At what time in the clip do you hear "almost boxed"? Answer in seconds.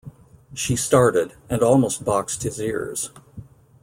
1.61-2.41